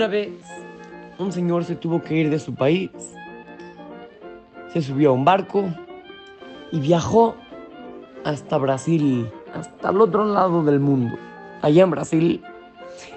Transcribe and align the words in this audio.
Una 0.00 0.08
vez, 0.08 0.30
un 1.18 1.30
señor 1.30 1.62
se 1.66 1.76
tuvo 1.76 2.00
que 2.00 2.14
ir 2.14 2.30
de 2.30 2.38
su 2.38 2.54
país, 2.54 2.90
se 4.72 4.80
subió 4.80 5.10
a 5.10 5.12
un 5.12 5.26
barco 5.26 5.68
y 6.72 6.80
viajó 6.80 7.36
hasta 8.24 8.56
Brasil, 8.56 9.30
hasta 9.52 9.90
el 9.90 10.00
otro 10.00 10.24
lado 10.24 10.64
del 10.64 10.80
mundo. 10.80 11.18
Allá 11.60 11.82
en 11.82 11.90
Brasil, 11.90 12.42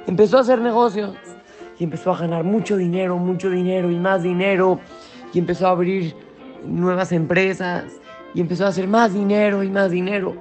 empezó 0.08 0.38
a 0.38 0.42
hacer 0.42 0.60
negocios 0.60 1.16
y 1.80 1.86
empezó 1.86 2.12
a 2.12 2.18
ganar 2.18 2.44
mucho 2.44 2.76
dinero, 2.76 3.16
mucho 3.16 3.50
dinero 3.50 3.90
y 3.90 3.96
más 3.96 4.22
dinero 4.22 4.82
y 5.34 5.40
empezó 5.40 5.68
a 5.68 5.70
abrir 5.70 6.14
nuevas 6.66 7.14
empresas 7.14 7.86
y 8.34 8.42
empezó 8.42 8.66
a 8.66 8.68
hacer 8.68 8.90
más 8.90 9.14
dinero 9.14 9.64
y 9.64 9.70
más 9.70 9.90
dinero. 9.90 10.36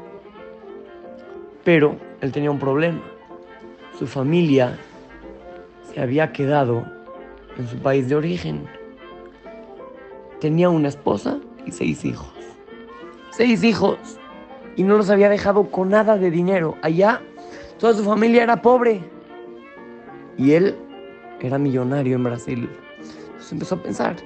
Pero 1.63 1.95
él 2.21 2.33
tenía 2.33 2.51
un 2.51 2.59
problema. 2.59 3.01
Su 3.97 4.09
familia 4.09 4.77
se 5.95 6.01
había 6.01 6.33
quedado 6.33 6.85
en 7.59 7.69
su 7.69 7.79
país 7.79 8.09
de 8.09 8.17
origen. 8.17 8.67
Tenía 10.41 10.71
una 10.71 10.89
esposa 10.89 11.39
y 11.67 11.73
seis 11.73 12.05
hijos. 12.05 12.33
Seis 13.31 13.63
hijos. 13.63 13.99
Y 14.77 14.83
no 14.85 14.97
los 14.97 15.11
había 15.11 15.29
dejado 15.29 15.71
con 15.71 15.91
nada 15.91 16.17
de 16.17 16.31
dinero. 16.31 16.77
Allá 16.83 17.21
toda 17.79 17.95
su 17.95 18.05
familia 18.05 18.43
era 18.43 18.63
pobre. 18.63 19.03
Y 20.39 20.53
él 20.53 20.77
era 21.41 21.59
millonario 21.59 22.17
en 22.17 22.25
Brasil. 22.25 22.71
Entonces 22.99 23.53
empezó 23.53 23.75
a 23.75 23.83
pensar, 23.83 24.17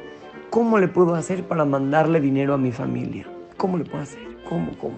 ¿cómo 0.51 0.79
le 0.79 0.89
puedo 0.89 1.15
hacer 1.15 1.43
para 1.45 1.65
mandarle 1.65 2.21
dinero 2.21 2.55
a 2.55 2.59
mi 2.59 2.71
familia? 2.71 3.27
¿Cómo 3.57 3.79
le 3.79 3.85
puedo 3.85 4.03
hacer? 4.03 4.23
¿Cómo? 4.49 4.71
¿Cómo? 4.79 4.97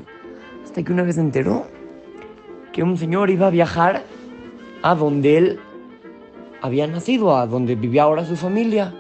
Hasta 0.64 0.82
que 0.82 0.92
una 0.92 1.02
vez 1.02 1.14
se 1.14 1.22
enteró 1.22 1.66
que 2.72 2.82
un 2.82 2.98
señor 2.98 3.30
iba 3.30 3.47
a 3.47 3.50
viajar 3.50 4.03
a 4.82 4.94
donde 4.94 5.38
él 5.38 5.60
había 6.61 6.87
nacido, 6.87 7.37
a 7.37 7.47
donde 7.47 7.75
vivía 7.75 8.05
ahora 8.05 8.25
su 8.25 8.37
familia. 8.37 8.95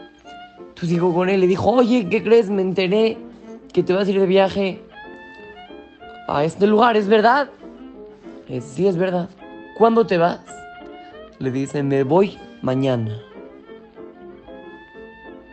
Entonces 0.58 0.90
llegó 0.90 1.12
con 1.12 1.28
él 1.28 1.42
y 1.44 1.46
dijo, 1.46 1.70
oye, 1.70 2.08
¿qué 2.08 2.22
crees? 2.22 2.50
Me 2.50 2.62
enteré 2.62 3.18
que 3.72 3.82
te 3.82 3.92
vas 3.92 4.08
a 4.08 4.10
ir 4.10 4.20
de 4.20 4.26
viaje 4.26 4.82
a 6.28 6.44
este 6.44 6.66
lugar, 6.66 6.96
¿es 6.96 7.08
verdad? 7.08 7.50
sí, 8.60 8.86
es 8.86 8.96
verdad. 8.96 9.28
¿Cuándo 9.76 10.06
te 10.06 10.18
vas? 10.18 10.40
Le 11.38 11.50
dice, 11.50 11.82
me 11.82 12.02
voy 12.02 12.38
mañana. 12.62 13.20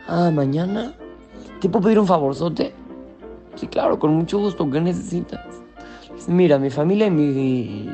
Ah, 0.08 0.30
mañana. 0.32 0.94
¿Te 1.60 1.68
puedo 1.68 1.84
pedir 1.84 1.98
un 1.98 2.06
favorzote? 2.06 2.72
Sí, 3.56 3.66
claro, 3.66 3.98
con 3.98 4.14
mucho 4.14 4.38
gusto. 4.38 4.68
¿Qué 4.70 4.80
necesitas? 4.80 5.40
Dice, 6.14 6.30
mira, 6.30 6.58
mi 6.58 6.70
familia 6.70 7.06
y 7.06 7.10
mi... 7.10 7.90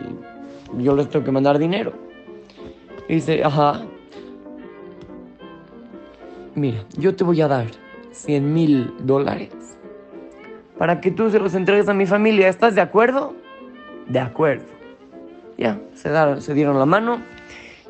Yo 0.78 0.94
les 0.94 1.08
tengo 1.08 1.24
que 1.24 1.32
mandar 1.32 1.58
dinero. 1.58 1.92
dice, 3.08 3.42
ajá. 3.44 3.82
Mira, 6.54 6.84
yo 6.98 7.14
te 7.16 7.24
voy 7.24 7.40
a 7.40 7.48
dar 7.48 7.66
100 8.10 8.52
mil 8.52 8.92
dólares 9.00 9.50
para 10.78 11.00
que 11.00 11.10
tú 11.10 11.30
se 11.30 11.38
los 11.38 11.54
entregues 11.54 11.88
a 11.88 11.94
mi 11.94 12.06
familia. 12.06 12.48
¿Estás 12.48 12.74
de 12.74 12.80
acuerdo? 12.80 13.34
De 14.08 14.18
acuerdo. 14.18 14.64
Ya, 15.56 15.80
se, 15.94 16.54
dieron 16.54 16.78
la 16.78 16.86
mano. 16.86 17.22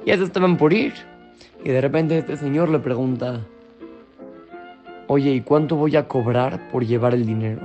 Ya 0.07 0.17
se 0.17 0.25
estaban 0.25 0.57
por 0.57 0.73
ir. 0.73 0.93
Y 1.65 1.71
de 1.71 1.81
repente 1.81 2.19
este 2.19 2.37
señor 2.37 2.69
le 2.69 2.79
pregunta, 2.79 3.41
oye, 5.07 5.31
¿y 5.31 5.41
cuánto 5.41 5.77
voy 5.77 5.97
a 5.97 6.07
cobrar 6.07 6.69
por 6.71 6.85
llevar 6.85 7.15
el 7.15 7.25
dinero? 7.25 7.63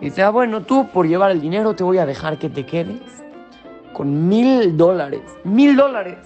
Y 0.00 0.06
dice, 0.06 0.22
ah, 0.22 0.30
bueno, 0.30 0.62
tú 0.62 0.88
por 0.88 1.06
llevar 1.06 1.30
el 1.30 1.40
dinero 1.40 1.74
te 1.74 1.84
voy 1.84 1.98
a 1.98 2.06
dejar 2.06 2.38
que 2.38 2.48
te 2.48 2.66
quedes 2.66 3.00
con 3.92 4.28
mil 4.28 4.76
dólares. 4.76 5.22
Mil 5.44 5.76
dólares. 5.76 6.18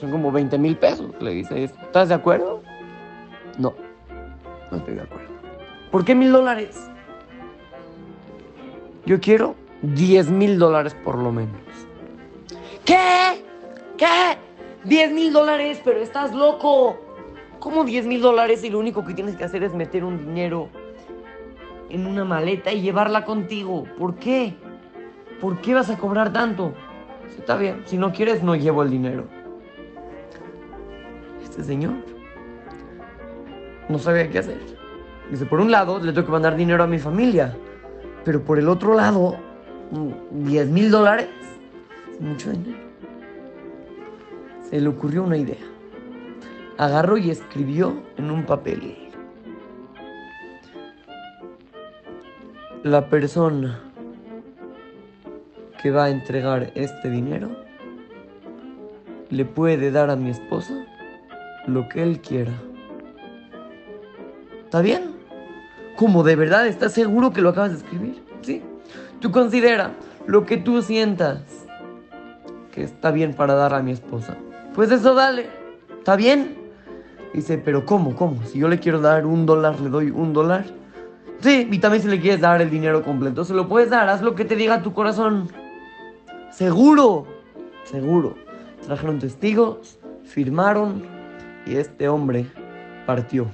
Son 0.00 0.10
como 0.10 0.30
20 0.30 0.58
mil 0.58 0.76
pesos. 0.76 1.10
Le 1.20 1.32
dice, 1.32 1.64
¿estás 1.64 2.08
de 2.08 2.14
acuerdo? 2.14 2.62
No, 3.58 3.74
no 4.70 4.76
estoy 4.76 4.94
de 4.94 5.02
acuerdo. 5.02 5.26
¿Por 5.90 6.04
qué 6.04 6.14
mil 6.14 6.32
dólares? 6.32 6.90
Yo 9.06 9.20
quiero 9.20 9.54
10 9.82 10.30
mil 10.30 10.58
dólares 10.58 10.96
por 11.04 11.16
lo 11.16 11.32
menos. 11.32 11.56
¿Qué? 12.84 13.44
¿Qué? 13.96 14.36
10 14.84 15.12
mil 15.12 15.32
dólares, 15.32 15.80
pero 15.84 16.00
estás 16.00 16.34
loco. 16.34 16.98
¿Cómo 17.58 17.84
10 17.84 18.06
mil 18.06 18.20
dólares 18.20 18.62
y 18.64 18.70
lo 18.70 18.78
único 18.78 19.04
que 19.04 19.14
tienes 19.14 19.36
que 19.36 19.44
hacer 19.44 19.62
es 19.62 19.74
meter 19.74 20.04
un 20.04 20.18
dinero 20.18 20.68
en 21.88 22.06
una 22.06 22.24
maleta 22.24 22.72
y 22.72 22.82
llevarla 22.82 23.24
contigo? 23.24 23.84
¿Por 23.98 24.16
qué? 24.16 24.54
¿Por 25.40 25.60
qué 25.60 25.74
vas 25.74 25.90
a 25.90 25.96
cobrar 25.96 26.32
tanto? 26.32 26.72
Está 27.38 27.56
bien, 27.56 27.82
si 27.86 27.96
no 27.96 28.12
quieres 28.12 28.42
no 28.42 28.54
llevo 28.54 28.82
el 28.82 28.90
dinero. 28.90 29.24
Este 31.56 31.64
señor 31.64 31.94
no 33.88 33.98
sabía 33.98 34.28
qué 34.30 34.40
hacer. 34.40 34.58
Dice, 35.30 35.46
por 35.46 35.60
un 35.60 35.70
lado 35.70 35.98
le 35.98 36.12
tengo 36.12 36.26
que 36.26 36.32
mandar 36.32 36.56
dinero 36.56 36.84
a 36.84 36.86
mi 36.86 36.98
familia, 36.98 37.56
pero 38.24 38.42
por 38.42 38.58
el 38.58 38.68
otro 38.68 38.94
lado, 38.94 39.36
10 40.30 40.68
mil 40.68 40.90
dólares 40.90 41.28
es 42.12 42.20
mucho 42.20 42.50
dinero 42.50 42.86
se 44.70 44.80
le 44.80 44.88
ocurrió 44.88 45.22
una 45.22 45.36
idea. 45.36 45.64
Agarró 46.78 47.16
y 47.16 47.30
escribió 47.30 48.02
en 48.16 48.30
un 48.30 48.44
papel. 48.44 48.96
La 52.82 53.08
persona 53.08 53.80
que 55.82 55.90
va 55.90 56.04
a 56.04 56.10
entregar 56.10 56.72
este 56.74 57.10
dinero 57.10 57.50
le 59.30 59.44
puede 59.44 59.90
dar 59.90 60.10
a 60.10 60.16
mi 60.16 60.30
esposa 60.30 60.74
lo 61.66 61.88
que 61.88 62.02
él 62.02 62.20
quiera. 62.20 62.52
¿Está 64.64 64.80
bien? 64.80 65.16
¿Cómo 65.96 66.22
de 66.22 66.36
verdad 66.36 66.66
estás 66.66 66.92
seguro 66.92 67.32
que 67.32 67.40
lo 67.40 67.50
acabas 67.50 67.70
de 67.70 67.78
escribir? 67.78 68.22
Sí. 68.42 68.62
Tú 69.20 69.30
considera 69.30 69.92
lo 70.26 70.44
que 70.44 70.56
tú 70.56 70.82
sientas 70.82 71.42
que 72.72 72.82
está 72.82 73.10
bien 73.10 73.34
para 73.34 73.54
dar 73.54 73.74
a 73.74 73.82
mi 73.82 73.92
esposa. 73.92 74.36
Pues 74.74 74.90
eso 74.90 75.14
dale, 75.14 75.48
¿está 75.98 76.16
bien? 76.16 76.56
Dice, 77.32 77.58
pero 77.58 77.86
¿cómo? 77.86 78.14
¿Cómo? 78.14 78.42
Si 78.44 78.58
yo 78.58 78.68
le 78.68 78.78
quiero 78.78 79.00
dar 79.00 79.24
un 79.24 79.46
dólar, 79.46 79.80
le 79.80 79.88
doy 79.88 80.10
un 80.10 80.32
dólar. 80.32 80.64
Sí, 81.40 81.68
y 81.70 81.78
también 81.78 82.02
si 82.02 82.08
le 82.08 82.20
quieres 82.20 82.40
dar 82.40 82.60
el 82.60 82.70
dinero 82.70 83.02
completo, 83.02 83.44
se 83.44 83.54
lo 83.54 83.68
puedes 83.68 83.90
dar, 83.90 84.08
haz 84.08 84.22
lo 84.22 84.34
que 84.34 84.44
te 84.44 84.56
diga 84.56 84.82
tu 84.82 84.92
corazón. 84.92 85.48
Seguro, 86.50 87.26
seguro. 87.84 88.34
Trajeron 88.86 89.18
testigos, 89.18 89.98
firmaron 90.24 91.15
y 91.66 91.76
este 91.76 92.08
hombre 92.08 92.46
partió. 93.04 93.46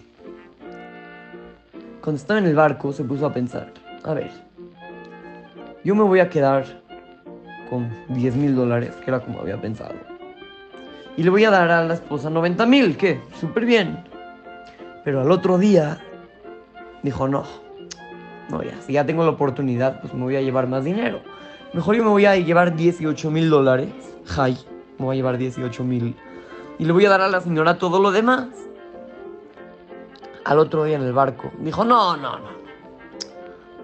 Cuando 2.02 2.20
estaba 2.20 2.38
en 2.38 2.46
el 2.46 2.54
barco 2.54 2.92
se 2.92 3.04
puso 3.04 3.26
a 3.26 3.32
pensar, 3.32 3.72
a 4.04 4.14
ver, 4.14 4.30
yo 5.84 5.94
me 5.94 6.02
voy 6.02 6.20
a 6.20 6.28
quedar 6.28 6.64
con 7.70 7.90
10 8.08 8.36
mil 8.36 8.54
dólares, 8.54 8.94
que 8.96 9.10
era 9.10 9.20
como 9.20 9.40
había 9.40 9.60
pensado 9.60 10.12
y 11.16 11.22
le 11.22 11.30
voy 11.30 11.44
a 11.44 11.50
dar 11.50 11.70
a 11.70 11.84
la 11.84 11.94
esposa 11.94 12.30
90 12.30 12.66
mil, 12.66 12.96
¿qué? 12.96 13.20
Súper 13.38 13.64
bien. 13.66 14.02
Pero 15.04 15.20
al 15.20 15.30
otro 15.30 15.58
día 15.58 16.00
dijo, 17.02 17.28
no, 17.28 17.44
no, 18.48 18.62
ya, 18.62 18.80
si 18.86 18.94
ya 18.94 19.04
tengo 19.04 19.24
la 19.24 19.30
oportunidad, 19.30 20.00
pues 20.00 20.14
me 20.14 20.22
voy 20.22 20.36
a 20.36 20.40
llevar 20.40 20.68
más 20.68 20.84
dinero. 20.84 21.20
Mejor 21.74 21.96
yo 21.96 22.04
me 22.04 22.10
voy 22.10 22.26
a 22.26 22.36
llevar 22.36 22.76
18 22.76 23.30
mil 23.30 23.50
dólares, 23.50 23.88
Jai, 24.26 24.56
me 24.98 25.06
voy 25.06 25.16
a 25.16 25.16
llevar 25.16 25.38
18 25.38 25.84
mil. 25.84 26.16
Y 26.78 26.84
le 26.84 26.92
voy 26.92 27.06
a 27.06 27.10
dar 27.10 27.20
a 27.20 27.28
la 27.28 27.40
señora 27.40 27.78
todo 27.78 28.00
lo 28.00 28.10
demás. 28.10 28.48
Al 30.44 30.58
otro 30.58 30.84
día 30.84 30.96
en 30.96 31.02
el 31.02 31.12
barco, 31.12 31.52
dijo, 31.58 31.84
no, 31.84 32.16
no, 32.16 32.38
no. 32.38 32.48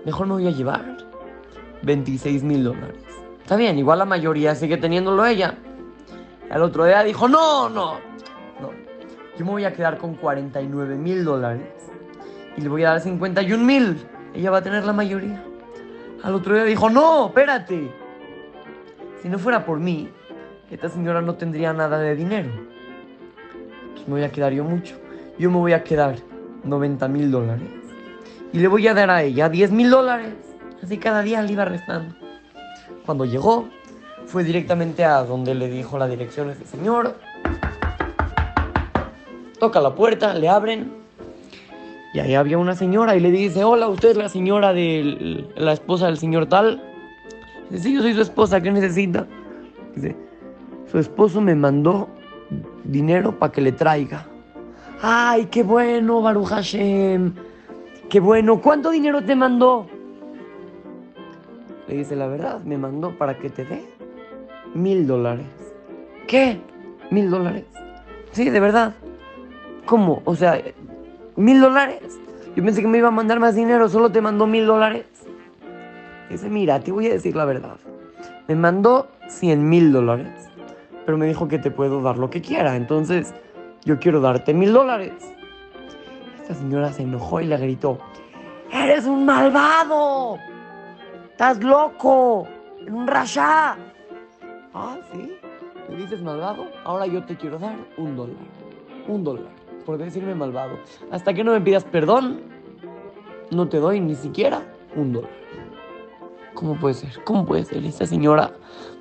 Mejor 0.05 0.27
me 0.27 0.33
voy 0.35 0.49
a 0.49 0.51
llevar 0.51 0.97
26 1.83 2.43
mil 2.43 2.65
dólares. 2.65 3.05
Está 3.41 3.57
bien, 3.57 3.79
igual 3.79 3.99
la 4.01 4.05
mayoría 4.05 4.55
sigue 4.55 4.77
teniéndolo 4.77 5.25
ella. 5.25 5.57
Al 6.51 6.63
otro 6.63 6.85
día 6.85 7.03
dijo, 7.05 7.29
no, 7.29 7.69
no, 7.69 7.95
no. 8.61 8.71
Yo 9.39 9.45
me 9.45 9.53
voy 9.53 9.65
a 9.65 9.73
quedar 9.73 9.99
con 9.99 10.15
49 10.15 10.97
mil 10.97 11.25
dólares 11.25 11.63
y 12.57 12.61
le 12.61 12.69
voy 12.69 12.85
a 12.85 12.91
dar 12.91 13.01
51 13.01 13.65
mil. 13.65 13.97
Ella 14.35 14.51
va 14.51 14.59
a 14.59 14.63
tener 14.63 14.85
la 14.85 14.93
mayoría. 14.93 15.43
Al 16.23 16.35
otro 16.35 16.55
día 16.55 16.65
dijo, 16.65 16.91
no, 16.91 17.29
espérate. 17.29 17.93
Si 19.23 19.29
no 19.29 19.39
fuera 19.39 19.65
por 19.65 19.79
mí, 19.79 20.11
esta 20.71 20.89
señora 20.89 21.21
no 21.23 21.35
tendría 21.35 21.73
nada 21.73 21.99
de 21.99 22.17
dinero. 22.17 22.51
Pues 23.99 24.09
me 24.09 24.15
voy 24.15 24.23
a 24.23 24.31
quedar 24.31 24.53
yo 24.53 24.65
mucho. 24.65 24.95
Yo 25.39 25.51
me 25.51 25.59
voy 25.59 25.73
a 25.73 25.83
quedar 25.83 26.17
90 26.65 27.09
mil 27.09 27.31
dólares. 27.31 27.69
Y 28.53 28.59
le 28.61 28.69
voy 28.69 28.87
a 28.87 28.95
dar 28.95 29.11
a 29.11 29.23
ella 29.23 29.49
10 29.49 29.73
mil 29.73 29.91
dólares. 29.91 30.35
Así 30.83 30.99
cada 30.99 31.23
día 31.23 31.43
le 31.43 31.53
iba 31.53 31.65
restando. 31.65 32.15
Cuando 33.05 33.25
llegó, 33.25 33.69
fue 34.27 34.45
directamente 34.45 35.05
a 35.05 35.25
donde 35.25 35.55
le 35.55 35.69
dijo 35.69 35.99
la 35.99 36.07
dirección 36.07 36.51
ese 36.51 36.65
señor. 36.65 37.17
Toca 39.59 39.81
la 39.81 39.95
puerta, 39.95 40.35
le 40.35 40.49
abren. 40.49 40.93
Y 42.15 42.21
ahí 42.21 42.35
había 42.35 42.59
una 42.59 42.75
señora 42.75 43.17
y 43.17 43.21
le 43.21 43.31
dice, 43.31 43.65
hola, 43.65 43.89
usted 43.89 44.11
es 44.11 44.17
la 44.17 44.29
señora 44.29 44.73
de 44.73 45.45
la 45.57 45.73
esposa 45.73 46.07
del 46.07 46.19
señor 46.19 46.47
tal. 46.47 46.83
Dice, 47.69 47.83
sí, 47.83 47.95
yo 47.95 48.03
soy 48.03 48.15
su 48.15 48.23
esposa, 48.23 48.61
¿qué 48.61 48.71
necesita? 48.71 49.27
Dice, 49.95 50.17
su 50.91 50.99
esposo 50.99 51.41
me 51.41 51.55
mandó 51.55 52.09
dinero 52.89 53.39
para 53.39 53.53
que 53.53 53.61
le 53.61 53.73
traiga. 53.73 54.27
¡Ay, 55.01 55.47
qué 55.47 55.63
bueno, 55.63 56.23
Baruch 56.23 56.49
Hashem! 56.49 57.35
¡Qué 58.09 58.19
bueno! 58.19 58.61
¿Cuánto 58.61 58.91
dinero 58.91 59.23
te 59.23 59.37
mandó? 59.37 59.87
Le 61.87 61.95
dice 61.95 62.17
la 62.17 62.27
verdad, 62.27 62.61
me 62.65 62.77
mandó 62.77 63.17
para 63.17 63.39
que 63.39 63.49
te 63.49 63.65
dé 63.65 63.85
mil 64.75 65.07
dólares. 65.07 65.47
¿Qué? 66.27 66.61
¿Mil 67.11 67.31
dólares? 67.31 67.65
Sí, 68.33 68.51
de 68.51 68.61
verdad. 68.61 68.95
¿Cómo? 69.87 70.23
O 70.25 70.35
sea, 70.35 70.61
¿mil 71.37 71.61
dólares? 71.61 72.19
Yo 72.57 72.65
pensé 72.65 72.83
que 72.83 72.89
me 72.89 72.99
iba 72.99 73.09
a 73.09 73.13
mandar 73.13 73.39
más 73.41 73.55
dinero, 73.55 73.89
solo 73.89 74.11
te 74.11 74.21
mandó 74.21 74.47
mil 74.47 74.67
dólares. 74.67 75.07
Dice, 76.29 76.51
mira, 76.51 76.81
te 76.81 76.93
voy 76.93 77.07
a 77.07 77.11
decir 77.11 77.37
la 77.37 77.45
verdad. 77.45 77.77
Me 78.49 78.55
mandó 78.55 79.09
cien 79.29 79.69
mil 79.69 79.93
dólares, 79.93 80.51
pero 81.09 81.17
me 81.17 81.25
dijo 81.25 81.49
que 81.49 81.59
te 81.59 81.71
puedo 81.71 82.03
dar 82.03 82.19
lo 82.19 82.29
que 82.29 82.43
quiera. 82.43 82.77
Entonces, 82.77 83.33
yo 83.83 83.99
quiero 83.99 84.21
darte 84.21 84.53
mil 84.53 84.75
dólares. 84.75 85.15
Esta 86.39 86.53
señora 86.53 86.93
se 86.93 87.01
enojó 87.01 87.41
y 87.41 87.47
le 87.47 87.57
gritó, 87.57 87.97
¡Eres 88.71 89.07
un 89.07 89.25
malvado! 89.25 90.37
¡Estás 91.31 91.65
loco! 91.65 92.47
¡En 92.87 92.93
un 92.93 93.07
rasha! 93.07 93.79
Ah, 94.75 94.99
¿sí? 95.11 95.33
¿Me 95.89 95.97
dices 95.97 96.21
malvado? 96.21 96.67
Ahora 96.85 97.07
yo 97.07 97.25
te 97.25 97.39
quiero 97.39 97.59
dar 97.59 97.79
un 97.97 98.15
dólar. 98.15 98.37
Un 99.09 99.25
dólar. 99.25 99.53
Por 99.87 99.97
decirme 99.97 100.35
malvado. 100.35 100.79
Hasta 101.11 101.33
que 101.33 101.43
no 101.43 101.53
me 101.53 101.63
pidas 101.63 101.85
perdón, 101.85 102.43
no 103.51 103.67
te 103.67 103.79
doy 103.79 103.99
ni 103.99 104.15
siquiera 104.15 104.61
un 104.95 105.15
dólar. 105.15 105.31
¿Cómo 106.53 106.79
puede 106.79 106.93
ser? 106.93 107.25
¿Cómo 107.25 107.47
puede 107.47 107.65
ser? 107.65 107.83
Esta 107.87 108.05
señora 108.05 108.53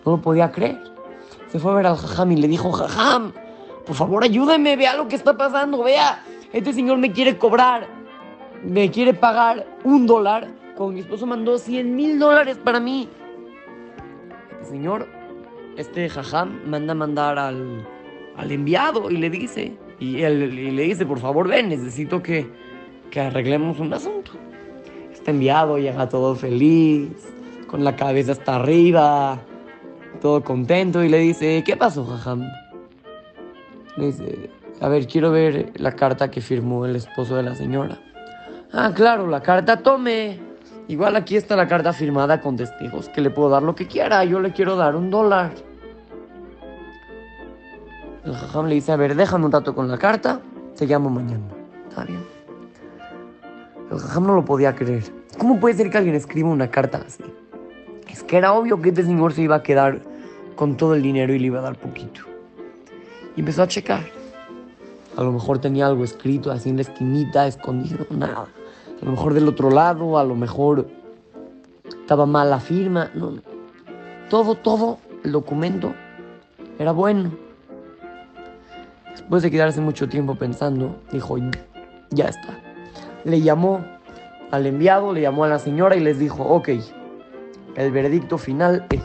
no 0.06 0.13
lo 0.13 0.21
podía 0.21 0.50
creer. 0.54 0.95
Se 1.49 1.59
fue 1.59 1.71
a 1.71 1.75
ver 1.75 1.88
al 1.88 1.97
jajam 1.97 2.31
y 2.31 2.38
le 2.38 2.47
dijo, 2.47 2.71
jajam, 2.71 3.33
por 3.85 3.95
favor 3.95 4.23
ayúdeme, 4.23 4.75
vea 4.75 4.95
lo 4.95 5.07
que 5.07 5.15
está 5.15 5.38
pasando, 5.38 5.83
vea. 5.83 6.23
Este 6.51 6.73
señor 6.73 6.97
me 6.97 7.11
quiere 7.11 7.38
cobrar, 7.38 7.88
me 8.63 8.91
quiere 8.91 9.13
pagar 9.13 9.65
un 9.83 10.05
dólar, 10.05 10.49
como 10.75 10.91
mi 10.91 10.99
esposo 10.99 11.25
mandó 11.25 11.57
100 11.57 11.95
mil 11.95 12.19
dólares 12.19 12.57
para 12.63 12.79
mí. 12.79 13.09
El 14.59 14.65
señor, 14.65 15.07
este 15.77 16.09
jajam, 16.09 16.61
manda 16.65 16.91
a 16.91 16.95
mandar 16.95 17.39
al, 17.39 17.88
al 18.35 18.51
enviado 18.51 19.09
y 19.09 19.17
le 19.17 19.29
dice, 19.29 19.77
y, 19.99 20.21
él, 20.21 20.57
y 20.57 20.71
le 20.71 20.83
dice, 20.83 21.05
por 21.05 21.19
favor 21.19 21.47
ven, 21.47 21.69
necesito 21.69 22.21
que, 22.21 22.49
que 23.09 23.21
arreglemos 23.21 23.79
un 23.79 23.94
asunto. 23.94 24.31
Este 25.11 25.31
enviado 25.31 25.77
llega 25.77 26.09
todo 26.09 26.35
feliz, 26.35 27.09
con 27.67 27.83
la 27.83 27.95
cabeza 27.95 28.33
hasta 28.33 28.55
arriba, 28.55 29.39
todo 30.19 30.43
contento 30.43 31.03
y 31.03 31.09
le 31.09 31.19
dice, 31.19 31.63
¿qué 31.65 31.75
pasó, 31.75 32.05
jajam? 32.05 32.43
Le 33.97 34.05
dice, 34.07 34.49
a 34.79 34.87
ver, 34.89 35.07
quiero 35.07 35.31
ver 35.31 35.71
la 35.75 35.93
carta 35.93 36.29
que 36.29 36.41
firmó 36.41 36.85
el 36.85 36.95
esposo 36.95 37.35
de 37.35 37.43
la 37.43 37.55
señora. 37.55 37.97
Ah, 38.71 38.91
claro, 38.93 39.27
la 39.27 39.41
carta 39.41 39.81
tome. 39.81 40.39
Igual 40.87 41.15
aquí 41.15 41.35
está 41.35 41.55
la 41.55 41.67
carta 41.67 41.91
firmada 41.93 42.39
con 42.39 42.55
testigos, 42.55 43.09
que 43.09 43.21
le 43.21 43.29
puedo 43.29 43.49
dar 43.49 43.63
lo 43.63 43.75
que 43.75 43.87
quiera, 43.87 44.23
yo 44.23 44.39
le 44.39 44.53
quiero 44.53 44.75
dar 44.75 44.95
un 44.95 45.09
dólar. 45.09 45.51
El 48.23 48.33
jajam 48.33 48.67
le 48.67 48.75
dice, 48.75 48.91
a 48.91 48.95
ver, 48.95 49.15
déjame 49.15 49.45
un 49.45 49.51
rato 49.51 49.73
con 49.73 49.89
la 49.89 49.97
carta, 49.97 50.41
te 50.77 50.85
llamo 50.85 51.09
mañana. 51.09 51.43
Está 51.89 52.03
bien. 52.03 52.23
El 53.91 53.99
jajam 53.99 54.27
no 54.27 54.35
lo 54.35 54.45
podía 54.45 54.75
creer. 54.75 55.03
¿Cómo 55.37 55.59
puede 55.59 55.75
ser 55.75 55.89
que 55.89 55.97
alguien 55.97 56.15
escriba 56.15 56.49
una 56.49 56.69
carta 56.69 57.01
así? 57.05 57.23
Es 58.09 58.24
que 58.24 58.38
era 58.38 58.54
obvio 58.54 58.81
que 58.81 58.89
este 58.89 59.04
señor 59.04 59.33
se 59.33 59.44
iba 59.44 59.56
a 59.56 59.63
quedar 59.63 60.01
con 60.56 60.77
todo 60.77 60.95
el 60.95 61.01
dinero 61.01 61.33
y 61.33 61.39
le 61.39 61.48
iba 61.48 61.59
a 61.59 61.62
dar 61.62 61.77
poquito. 61.77 62.21
Y 63.36 63.42
empezó 63.42 63.63
a 63.63 63.68
checar. 63.68 64.04
A 65.15 65.24
lo 65.24 65.31
mejor 65.31 65.59
tenía 65.59 65.88
algo 65.88 66.04
escrito 66.04 66.51
así 66.51 66.69
en 66.69 66.77
la 66.77 66.83
esquinita, 66.83 67.48
escondido, 67.48 68.06
nada. 68.09 68.48
A 69.01 69.06
lo 69.06 69.12
mejor 69.12 69.33
del 69.33 69.48
otro 69.48 69.69
lado, 69.69 70.18
a 70.18 70.24
lo 70.24 70.36
mejor 70.36 70.88
estaba 71.88 72.25
mal 72.25 72.50
la 72.50 72.59
firma. 72.59 73.12
No, 73.13 73.31
no. 73.31 73.42
Todo, 74.30 74.56
todo 74.56 75.00
el 75.24 75.31
documento 75.31 75.94
era 76.80 76.92
bueno. 76.92 77.31
Después 79.12 79.44
de 79.44 79.51
quedarse 79.51 79.81
mucho 79.81 80.07
tiempo 80.07 80.36
pensando, 80.36 80.95
dijo, 81.12 81.38
ya 82.12 82.25
está. 82.25 82.59
Le 83.24 83.42
llamó 83.42 83.83
al 84.51 84.65
enviado, 84.65 85.13
le 85.13 85.21
llamó 85.21 85.44
a 85.44 85.48
la 85.48 85.59
señora 85.59 85.95
y 85.95 86.00
les 86.00 86.19
dijo, 86.19 86.44
ok, 86.44 86.69
el 87.77 87.91
veredicto 87.91 88.39
final 88.39 88.85
es, 88.89 89.03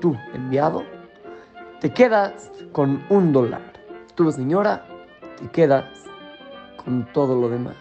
tú, 0.00 0.14
enviado, 0.34 0.84
te 1.80 1.90
quedas 1.90 2.52
con 2.70 3.02
un 3.08 3.32
dólar. 3.32 3.62
Tú, 4.14 4.30
señora, 4.30 4.86
te 5.40 5.48
quedas 5.48 5.86
con 6.84 7.08
todo 7.14 7.34
lo 7.34 7.48
demás. 7.48 7.74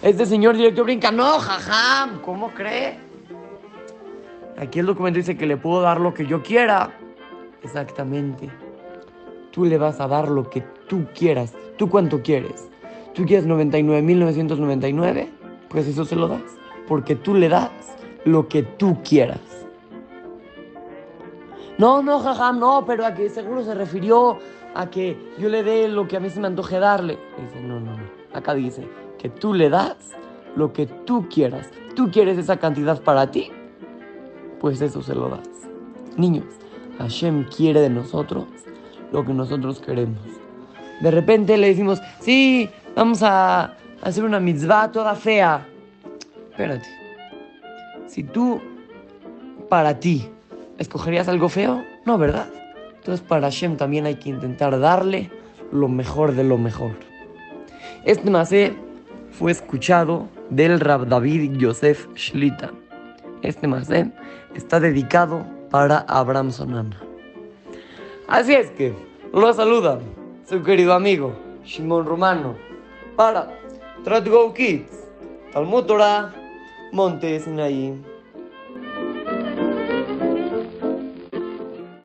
Este 0.00 0.24
señor 0.24 0.56
director 0.56 0.84
brinca, 0.84 1.12
no, 1.12 1.38
jajam, 1.38 2.22
¿cómo 2.22 2.50
cree? 2.52 2.98
Aquí 4.56 4.78
el 4.78 4.86
documento 4.86 5.18
dice 5.18 5.36
que 5.36 5.46
le 5.46 5.58
puedo 5.58 5.82
dar 5.82 6.00
lo 6.00 6.14
que 6.14 6.26
yo 6.26 6.42
quiera. 6.42 6.96
Exactamente. 7.62 8.48
Tú 9.50 9.66
le 9.66 9.76
vas 9.76 10.00
a 10.00 10.08
dar 10.08 10.30
lo 10.30 10.48
que 10.48 10.62
tú 10.88 11.06
quieras. 11.14 11.52
¿Tú 11.76 11.90
cuánto 11.90 12.22
quieres? 12.22 12.70
¿Tú 13.12 13.26
quieres 13.26 13.46
99.999? 13.46 15.28
Pues 15.68 15.86
eso 15.86 16.06
se 16.06 16.16
lo 16.16 16.28
das. 16.28 16.42
Porque 16.88 17.16
tú 17.16 17.34
le 17.34 17.50
das 17.50 17.70
lo 18.24 18.48
que 18.48 18.62
tú 18.62 18.98
quieras. 19.02 19.40
No, 21.78 22.02
no, 22.02 22.20
jaja, 22.20 22.52
no, 22.52 22.84
pero 22.86 23.06
a 23.06 23.14
que 23.14 23.30
seguro 23.30 23.64
se 23.64 23.74
refirió 23.74 24.38
a 24.74 24.90
que 24.90 25.16
yo 25.38 25.48
le 25.48 25.62
dé 25.62 25.88
lo 25.88 26.06
que 26.06 26.16
a 26.16 26.20
mí 26.20 26.28
se 26.30 26.40
me 26.40 26.46
antoje 26.46 26.78
darle. 26.78 27.18
Dice, 27.40 27.60
no, 27.62 27.80
no, 27.80 27.96
no. 27.96 28.04
Acá 28.32 28.54
dice 28.54 28.86
que 29.18 29.28
tú 29.28 29.54
le 29.54 29.70
das 29.70 29.96
lo 30.56 30.72
que 30.72 30.86
tú 30.86 31.26
quieras. 31.28 31.70
¿Tú 31.96 32.10
quieres 32.10 32.38
esa 32.38 32.58
cantidad 32.58 33.00
para 33.02 33.30
ti? 33.30 33.50
Pues 34.60 34.80
eso 34.80 35.02
se 35.02 35.14
lo 35.14 35.28
das. 35.28 35.48
Niños, 36.16 36.44
Hashem 36.98 37.44
quiere 37.44 37.80
de 37.80 37.90
nosotros 37.90 38.44
lo 39.10 39.24
que 39.24 39.32
nosotros 39.32 39.80
queremos. 39.80 40.20
De 41.00 41.10
repente 41.10 41.56
le 41.56 41.68
decimos, 41.68 42.00
sí, 42.20 42.68
vamos 42.94 43.22
a 43.22 43.74
hacer 44.02 44.22
una 44.24 44.38
mitzvah 44.38 44.92
toda 44.92 45.14
fea. 45.14 45.66
Espérate. 46.50 46.99
Si 48.10 48.24
tú, 48.24 48.60
para 49.68 50.00
ti, 50.00 50.28
escogerías 50.78 51.28
algo 51.28 51.48
feo, 51.48 51.84
no, 52.04 52.18
¿verdad? 52.18 52.48
Entonces 52.96 53.24
para 53.24 53.42
Hashem 53.42 53.76
también 53.76 54.04
hay 54.04 54.16
que 54.16 54.30
intentar 54.30 54.80
darle 54.80 55.30
lo 55.70 55.86
mejor 55.86 56.32
de 56.32 56.42
lo 56.42 56.58
mejor. 56.58 56.90
Este 58.04 58.28
masé 58.28 58.74
fue 59.30 59.52
escuchado 59.52 60.26
del 60.48 60.80
Rab 60.80 61.06
David 61.06 61.56
Yosef 61.56 62.08
Shlita. 62.16 62.72
Este 63.42 63.68
masé 63.68 64.10
está 64.56 64.80
dedicado 64.80 65.46
para 65.70 66.00
Abraham 66.08 66.50
Sonana. 66.50 67.00
Así 68.26 68.54
es 68.54 68.72
que 68.72 68.92
lo 69.32 69.52
saluda 69.52 70.00
su 70.48 70.64
querido 70.64 70.94
amigo 70.94 71.32
Shimon 71.64 72.04
Romano 72.06 72.56
para 73.14 73.56
Trat 74.02 74.26
Go 74.26 74.52
Kids, 74.52 75.06
Talmud 75.52 75.84
Torah, 75.84 76.34
Monte 76.92 77.38
Sinaí. 77.40 78.09